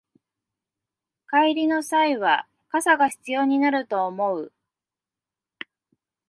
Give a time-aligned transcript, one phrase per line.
[1.29, 4.51] 帰りの際は傘が必要になると思う